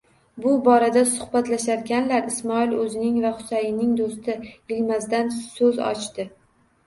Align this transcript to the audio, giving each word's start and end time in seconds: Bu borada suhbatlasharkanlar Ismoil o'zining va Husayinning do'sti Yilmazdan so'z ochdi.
Bu 0.43 0.51
borada 0.67 1.01
suhbatlasharkanlar 1.09 2.31
Ismoil 2.31 2.73
o'zining 2.85 3.19
va 3.25 3.31
Husayinning 3.41 3.93
do'sti 4.01 4.37
Yilmazdan 4.47 5.29
so'z 5.37 5.85
ochdi. 5.93 6.27